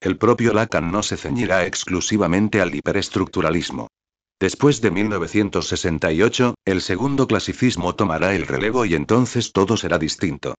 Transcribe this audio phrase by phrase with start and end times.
[0.00, 3.88] El propio Lacan no se ceñirá exclusivamente al hiperestructuralismo.
[4.38, 10.54] Después de 1968, el segundo clasicismo tomará el relevo y entonces todo será distinto.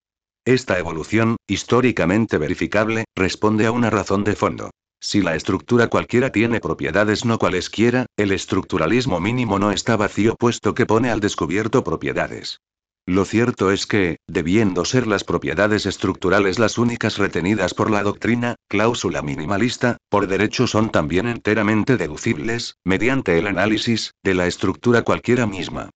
[0.45, 4.71] Esta evolución, históricamente verificable, responde a una razón de fondo.
[4.99, 10.73] Si la estructura cualquiera tiene propiedades no cualesquiera, el estructuralismo mínimo no está vacío puesto
[10.73, 12.59] que pone al descubierto propiedades.
[13.07, 18.55] Lo cierto es que, debiendo ser las propiedades estructurales las únicas retenidas por la doctrina,
[18.67, 25.47] cláusula minimalista, por derecho son también enteramente deducibles, mediante el análisis, de la estructura cualquiera
[25.47, 25.89] misma.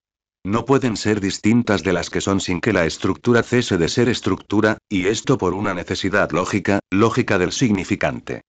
[0.46, 4.08] No pueden ser distintas de las que son sin que la estructura cese de ser
[4.08, 8.40] estructura, y esto por una necesidad lógica, lógica del significante.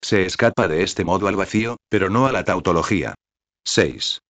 [0.00, 3.16] Se escapa de este modo al vacío, pero no a la tautología.
[3.64, 4.20] 6.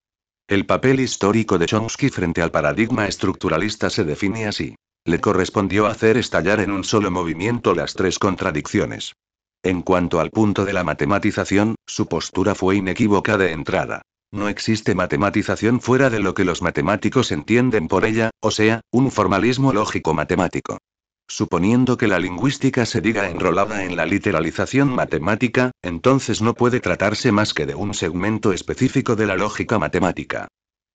[0.48, 4.74] El papel histórico de Chomsky frente al paradigma estructuralista se define así.
[5.04, 9.14] Le correspondió hacer estallar en un solo movimiento las tres contradicciones.
[9.62, 14.02] En cuanto al punto de la matematización, su postura fue inequívoca de entrada.
[14.32, 19.10] No existe matematización fuera de lo que los matemáticos entienden por ella, o sea, un
[19.10, 20.78] formalismo lógico matemático.
[21.28, 27.32] Suponiendo que la lingüística se diga enrolada en la literalización matemática, entonces no puede tratarse
[27.32, 30.48] más que de un segmento específico de la lógica matemática.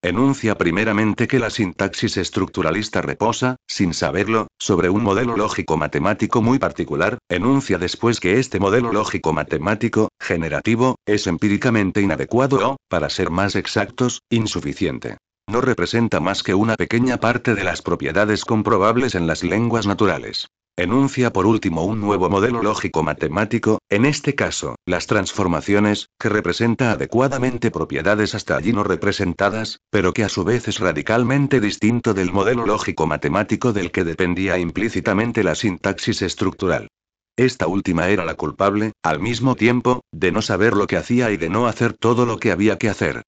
[0.03, 6.59] Enuncia primeramente que la sintaxis estructuralista reposa, sin saberlo, sobre un modelo lógico matemático muy
[6.59, 13.31] particular, enuncia después que este modelo lógico matemático, generativo, es empíricamente inadecuado o, para ser
[13.31, 15.17] más exactos, insuficiente
[15.49, 20.49] no representa más que una pequeña parte de las propiedades comprobables en las lenguas naturales.
[20.75, 26.91] Enuncia por último un nuevo modelo lógico matemático, en este caso, las transformaciones, que representa
[26.91, 32.31] adecuadamente propiedades hasta allí no representadas, pero que a su vez es radicalmente distinto del
[32.31, 36.89] modelo lógico matemático del que dependía implícitamente la sintaxis estructural.
[37.37, 41.37] Esta última era la culpable, al mismo tiempo, de no saber lo que hacía y
[41.37, 43.23] de no hacer todo lo que había que hacer.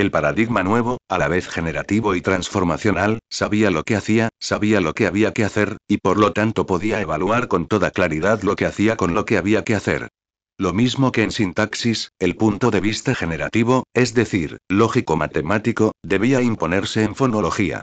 [0.00, 4.94] El paradigma nuevo, a la vez generativo y transformacional, sabía lo que hacía, sabía lo
[4.94, 8.64] que había que hacer, y por lo tanto podía evaluar con toda claridad lo que
[8.64, 10.08] hacía con lo que había que hacer.
[10.56, 17.04] Lo mismo que en sintaxis, el punto de vista generativo, es decir, lógico-matemático, debía imponerse
[17.04, 17.82] en fonología.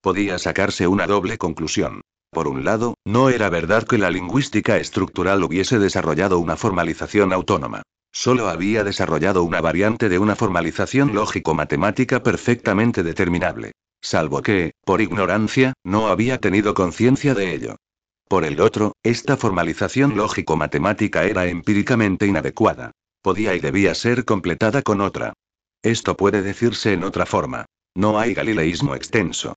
[0.00, 2.00] Podía sacarse una doble conclusión.
[2.30, 7.82] Por un lado, no era verdad que la lingüística estructural hubiese desarrollado una formalización autónoma.
[8.12, 13.72] Solo había desarrollado una variante de una formalización lógico-matemática perfectamente determinable.
[14.00, 17.76] Salvo que, por ignorancia, no había tenido conciencia de ello.
[18.28, 22.92] Por el otro, esta formalización lógico-matemática era empíricamente inadecuada.
[23.22, 25.32] Podía y debía ser completada con otra.
[25.82, 27.66] Esto puede decirse en otra forma.
[27.94, 29.54] No hay galileísmo extenso.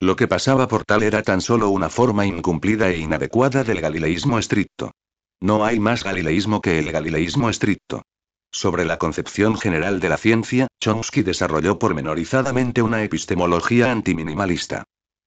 [0.00, 4.38] Lo que pasaba por tal era tan solo una forma incumplida e inadecuada del galileísmo
[4.38, 4.92] estricto.
[5.40, 8.02] No hay más galileísmo que el galileísmo estricto.
[8.50, 14.84] Sobre la concepción general de la ciencia, Chomsky desarrolló pormenorizadamente una epistemología antiminimalista.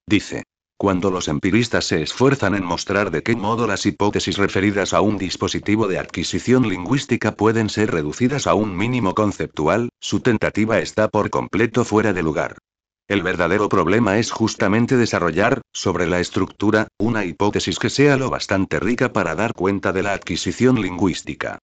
[0.08, 0.44] Dice.
[0.80, 5.18] Cuando los empiristas se esfuerzan en mostrar de qué modo las hipótesis referidas a un
[5.18, 11.32] dispositivo de adquisición lingüística pueden ser reducidas a un mínimo conceptual, su tentativa está por
[11.32, 12.58] completo fuera de lugar.
[13.08, 18.82] El verdadero problema es justamente desarrollar, sobre la estructura, una hipótesis que sea lo bastante
[18.82, 21.60] rica para dar cuenta de la adquisición lingüística.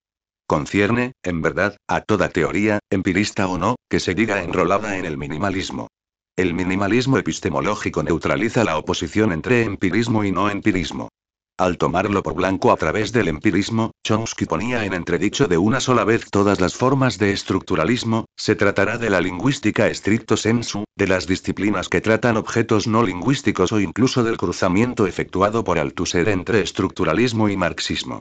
[0.47, 5.19] Concierne, en verdad, a toda teoría, empirista o no, que se diga enrolada en el
[5.19, 5.89] minimalismo.
[6.37, 11.11] El minimalismo epistemológico neutraliza la oposición entre empirismo y no empirismo.
[11.57, 16.03] Al tomarlo por blanco a través del empirismo, Chomsky ponía en entredicho de una sola
[16.03, 21.29] vez todas las formas de estructuralismo, se tratará de la lingüística estricto sensu, de las
[21.29, 27.49] disciplinas que tratan objetos no lingüísticos o incluso del cruzamiento efectuado por Althusser entre estructuralismo
[27.49, 28.19] y marxismo.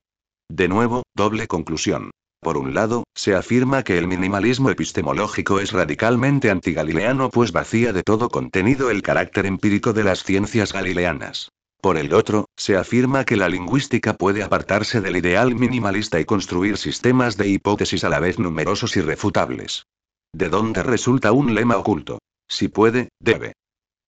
[0.48, 2.12] De nuevo, doble conclusión.
[2.40, 8.04] Por un lado, se afirma que el minimalismo epistemológico es radicalmente antigalileano pues vacía de
[8.04, 11.50] todo contenido el carácter empírico de las ciencias galileanas.
[11.84, 16.78] Por el otro, se afirma que la lingüística puede apartarse del ideal minimalista y construir
[16.78, 19.86] sistemas de hipótesis a la vez numerosos y refutables.
[20.32, 22.20] ¿De dónde resulta un lema oculto?
[22.48, 23.52] Si puede, debe.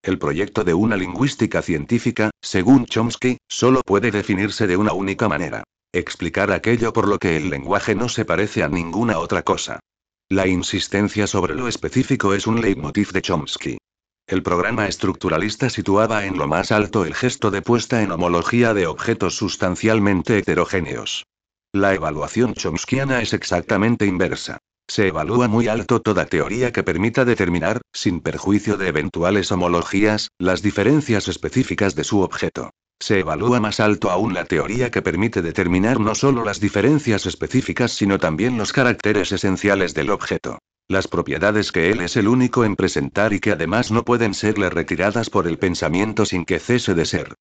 [0.01, 5.66] El proyecto de una lingüística científica, según Chomsky, solo puede definirse de una única manera.
[5.92, 9.81] Explicar aquello por lo que el lenguaje no se parece a ninguna otra cosa.
[10.30, 13.78] La insistencia sobre lo específico es un leitmotiv de Chomsky.
[14.27, 18.88] El programa estructuralista situaba en lo más alto el gesto de puesta en homología de
[18.88, 21.27] objetos sustancialmente heterogéneos.
[21.72, 24.57] La evaluación chomskiana es exactamente inversa.
[24.88, 30.63] Se evalúa muy alto toda teoría que permita determinar, sin perjuicio de eventuales homologías, las
[30.63, 32.71] diferencias específicas de su objeto.
[33.00, 37.92] Se evalúa más alto aún la teoría que permite determinar no solo las diferencias específicas
[37.92, 40.57] sino también los caracteres esenciales del objeto.
[40.87, 44.69] Las propiedades que él es el único en presentar y que además no pueden serle
[44.69, 47.33] retiradas por el pensamiento sin que cese de ser.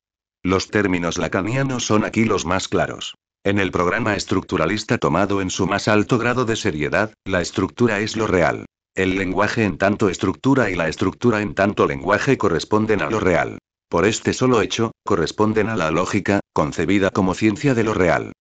[0.42, 3.16] Los términos lacanianos son aquí los más claros.
[3.44, 8.16] En el programa estructuralista tomado en su más alto grado de seriedad, la estructura es
[8.16, 8.64] lo real.
[8.94, 13.58] El lenguaje en tanto estructura y la estructura en tanto lenguaje corresponden a lo real.
[13.90, 18.32] Por este solo hecho, corresponden a la lógica, concebida como ciencia de lo real.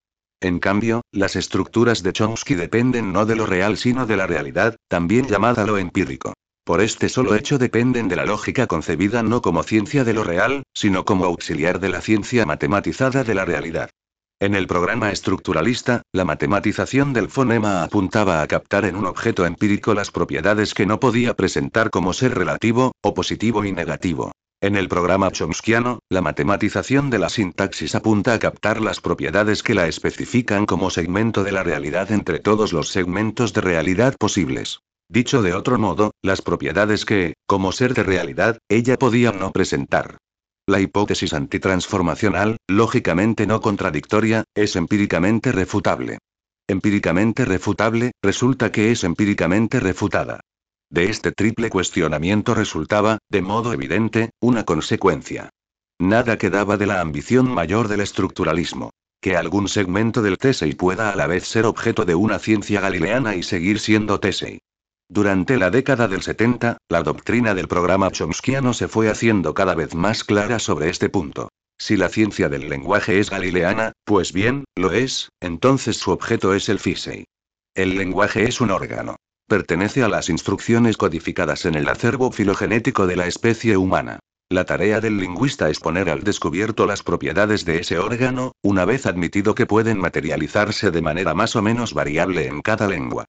[0.44, 4.76] En cambio, las estructuras de Chomsky dependen no de lo real sino de la realidad,
[4.90, 6.34] también llamada lo empírico.
[6.66, 10.64] Por este solo hecho dependen de la lógica concebida no como ciencia de lo real,
[10.74, 13.90] sino como auxiliar de la ciencia matematizada de la realidad.
[14.42, 19.94] En el programa estructuralista, la matematización del fonema apuntaba a captar en un objeto empírico
[19.94, 24.34] las propiedades que no podía presentar como ser relativo, o positivo y negativo.
[24.64, 29.74] En el programa chomskiano, la matematización de la sintaxis apunta a captar las propiedades que
[29.74, 34.80] la especifican como segmento de la realidad entre todos los segmentos de realidad posibles.
[35.10, 40.18] Dicho de otro modo, las propiedades que, como ser de realidad, ella podía no presentar.
[40.66, 46.20] La hipótesis antitransformacional, lógicamente no contradictoria, es empíricamente refutable.
[46.70, 50.40] Empíricamente refutable, resulta que es empíricamente refutada.
[50.94, 55.50] De este triple cuestionamiento resultaba, de modo evidente, una consecuencia.
[55.98, 58.92] Nada quedaba de la ambición mayor del estructuralismo.
[59.20, 63.36] Que algún segmento del Tesei pueda a la vez ser objeto de una ciencia galileana
[63.36, 64.60] y seguir siendo Tesei.
[65.10, 69.96] Durante la década del 70, la doctrina del programa chomskiano se fue haciendo cada vez
[69.96, 71.50] más clara sobre este punto.
[71.76, 76.70] Si la ciencia del lenguaje es galileana, pues bien, lo es, entonces su objeto es
[76.70, 77.26] el Fisei.
[77.74, 79.16] El lenguaje es un órgano.
[79.54, 84.18] Pertenece a las instrucciones codificadas en el acervo filogenético de la especie humana.
[84.50, 89.06] La tarea del lingüista es poner al descubierto las propiedades de ese órgano, una vez
[89.06, 93.26] admitido que pueden materializarse de manera más o menos variable en cada lengua.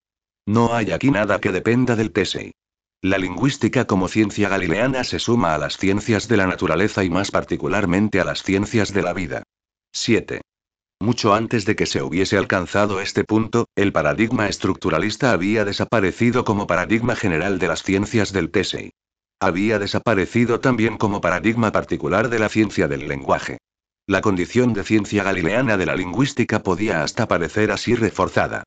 [0.46, 2.52] No hay aquí nada que dependa del Tesei.
[3.02, 7.30] La lingüística como ciencia galileana se suma a las ciencias de la naturaleza y más
[7.30, 9.42] particularmente a las ciencias de la vida.
[9.92, 10.40] 7.
[11.04, 16.66] Mucho antes de que se hubiese alcanzado este punto, el paradigma estructuralista había desaparecido como
[16.66, 18.90] paradigma general de las ciencias del Tesei.
[19.38, 23.58] Había desaparecido también como paradigma particular de la ciencia del lenguaje.
[24.06, 28.62] La condición de ciencia galileana de la lingüística podía hasta parecer así reforzada.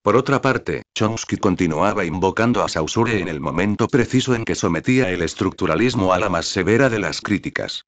[0.00, 5.10] Por otra parte, Chomsky continuaba invocando a Saussure en el momento preciso en que sometía
[5.10, 7.84] el estructuralismo a la más severa de las críticas.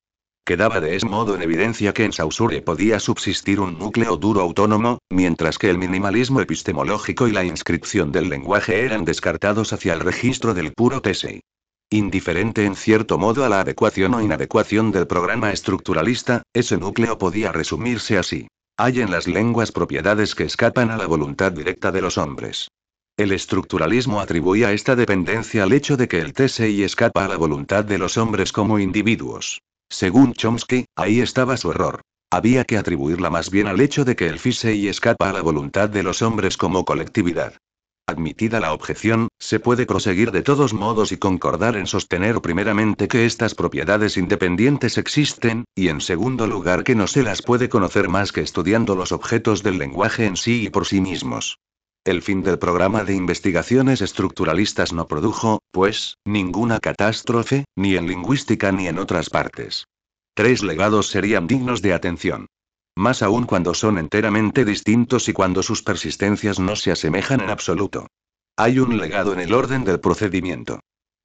[0.47, 4.99] Quedaba de ese modo en evidencia que en Saussure podía subsistir un núcleo duro autónomo,
[5.09, 10.53] mientras que el minimalismo epistemológico y la inscripción del lenguaje eran descartados hacia el registro
[10.53, 11.41] del puro Tesei.
[11.89, 17.51] Indiferente en cierto modo a la adecuación o inadecuación del programa estructuralista, ese núcleo podía
[17.51, 18.49] resumirse así.
[18.77, 22.69] Hay en las lenguas propiedades que escapan a la voluntad directa de los hombres.
[23.17, 27.85] El estructuralismo atribuía esta dependencia al hecho de que el TSI escapa a la voluntad
[27.85, 29.63] de los hombres como individuos.
[29.91, 32.01] Según Chomsky, ahí estaba su error.
[32.31, 35.89] Había que atribuirla más bien al hecho de que el FISEI escapa a la voluntad
[35.89, 37.55] de los hombres como colectividad.
[38.07, 43.25] Admitida la objeción, se puede proseguir de todos modos y concordar en sostener primeramente que
[43.25, 48.33] estas propiedades independientes existen, y en segundo lugar que no se las puede conocer más
[48.33, 51.61] que estudiando los objetos del lenguaje en sí y por sí mismos.
[52.05, 58.73] El fin del programa de investigaciones estructuralistas no produjo, pues, ninguna catástrofe, ni en lingüística
[58.73, 59.87] ni en otras partes.
[60.35, 62.47] Tres legados serían dignos de atención.
[62.95, 68.07] Más aún cuando son enteramente distintos y cuando sus persistencias no se asemejan en absoluto.
[68.57, 70.81] Hay un legado en el orden del procedimiento.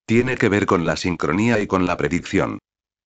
[0.06, 2.60] Tiene que ver con la sincronía y con la predicción.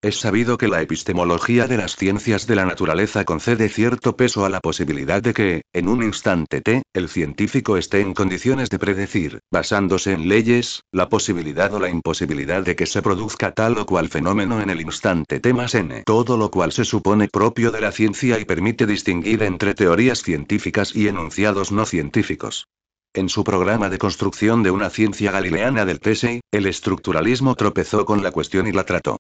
[0.04, 4.50] Es sabido que la epistemología de las ciencias de la naturaleza concede cierto peso a
[4.50, 9.40] la posibilidad de que, en un instante T, el científico esté en condiciones de predecir,
[9.50, 14.10] basándose en leyes, la posibilidad o la imposibilidad de que se produzca tal o cual
[14.10, 16.04] fenómeno en el instante T más n.
[16.06, 20.94] Todo lo cual se supone propio de la ciencia y permite distinguir entre teorías científicas
[20.94, 22.68] y enunciados no científicos.
[23.14, 28.22] En su programa de construcción de una ciencia galileana del Tesei, el estructuralismo tropezó con
[28.22, 29.16] la cuestión y la trató.